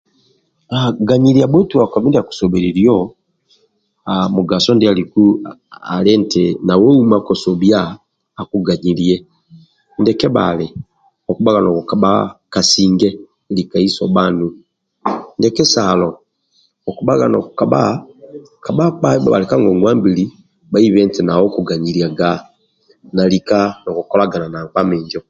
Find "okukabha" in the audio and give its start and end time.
16.89-17.25